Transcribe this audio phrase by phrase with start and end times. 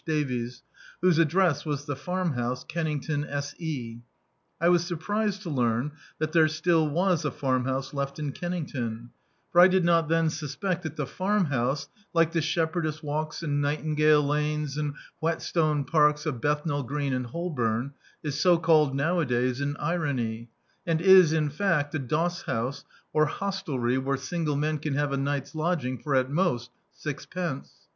[0.03, 0.63] Davies,
[1.03, 3.53] whose address was The Farm House, Kennington S.
[3.59, 4.01] E.
[4.59, 9.09] I was surprised to learn that there was still a farmhouse left in Keimington;
[9.51, 12.31] for [viii] Dictzed by Google Preface I did not then siispea that the Farmhouse, like
[12.31, 17.91] the Siepherdess Walks and Nightingale Lanes and ^Vhetstone Parks of Bettmal Green and Holbom,
[18.23, 20.49] is so called nowadays in irony,
[20.83, 25.15] and is, in fact, a doss house, or hostelry where single men can have a
[25.17, 27.71] ni^fs lodging for, at most, sixpence.